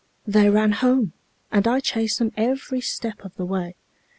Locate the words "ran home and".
0.49-1.67